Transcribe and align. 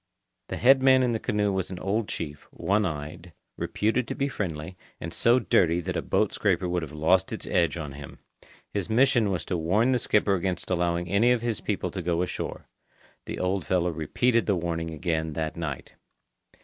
The 0.47 0.57
head 0.57 0.81
man 0.81 1.03
in 1.03 1.11
the 1.11 1.19
canoe 1.19 1.53
was 1.53 1.69
an 1.69 1.77
old 1.77 2.07
chief, 2.09 2.47
one 2.49 2.87
eyed, 2.87 3.33
reputed 3.55 4.07
to 4.07 4.15
be 4.15 4.29
friendly, 4.29 4.75
and 4.99 5.13
so 5.13 5.37
dirty 5.37 5.79
that 5.81 5.95
a 5.95 6.01
boat 6.01 6.33
scraper 6.33 6.67
would 6.67 6.81
have 6.81 6.91
lost 6.91 7.31
its 7.31 7.45
edge 7.45 7.77
on 7.77 7.91
him. 7.91 8.17
His 8.73 8.89
mission 8.89 9.29
was 9.29 9.45
to 9.45 9.57
warn 9.57 9.91
the 9.91 9.99
skipper 9.99 10.33
against 10.33 10.71
allowing 10.71 11.07
any 11.07 11.31
of 11.31 11.41
his 11.41 11.61
people 11.61 11.91
to 11.91 12.01
go 12.01 12.23
ashore. 12.23 12.67
The 13.27 13.37
old 13.37 13.63
fellow 13.63 13.91
repeated 13.91 14.47
the 14.47 14.55
warning 14.55 14.89
again 14.89 15.33
that 15.33 15.55
night. 15.55 15.93